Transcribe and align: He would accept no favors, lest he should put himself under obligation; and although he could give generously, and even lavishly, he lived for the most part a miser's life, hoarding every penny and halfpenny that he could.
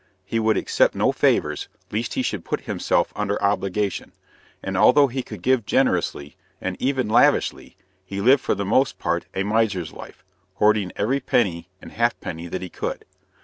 He 0.25 0.39
would 0.39 0.57
accept 0.57 0.95
no 0.95 1.11
favors, 1.11 1.67
lest 1.91 2.15
he 2.15 2.23
should 2.23 2.43
put 2.43 2.61
himself 2.61 3.13
under 3.15 3.39
obligation; 3.39 4.13
and 4.63 4.75
although 4.75 5.05
he 5.05 5.21
could 5.21 5.43
give 5.43 5.63
generously, 5.63 6.35
and 6.59 6.75
even 6.81 7.07
lavishly, 7.07 7.77
he 8.03 8.19
lived 8.19 8.41
for 8.41 8.55
the 8.55 8.65
most 8.65 8.97
part 8.97 9.27
a 9.35 9.43
miser's 9.43 9.93
life, 9.93 10.23
hoarding 10.55 10.91
every 10.95 11.19
penny 11.19 11.69
and 11.83 11.91
halfpenny 11.91 12.47
that 12.47 12.63
he 12.63 12.69
could. 12.69 13.05